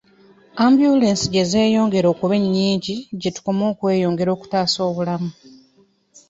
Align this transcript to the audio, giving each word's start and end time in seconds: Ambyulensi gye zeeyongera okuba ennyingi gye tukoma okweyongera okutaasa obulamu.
Ambyulensi 0.63 1.25
gye 1.33 1.43
zeeyongera 1.51 2.07
okuba 2.13 2.33
ennyingi 2.41 2.95
gye 3.19 3.31
tukoma 3.35 3.63
okweyongera 3.71 4.29
okutaasa 4.35 4.79
obulamu. 4.89 5.29